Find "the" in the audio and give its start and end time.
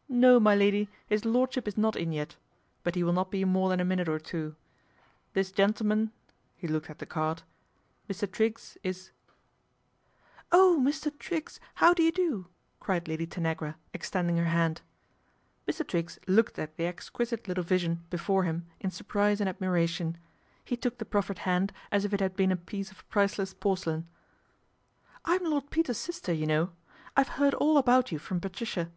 7.00-7.06, 16.76-16.86, 20.98-21.04